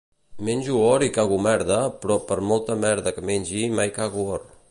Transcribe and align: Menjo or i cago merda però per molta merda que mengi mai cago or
Menjo 0.45 0.77
or 0.85 1.05
i 1.07 1.09
cago 1.17 1.37
merda 1.49 1.77
però 2.05 2.17
per 2.31 2.39
molta 2.53 2.79
merda 2.87 3.15
que 3.19 3.27
mengi 3.31 3.65
mai 3.81 3.95
cago 3.99 4.27
or 4.37 4.49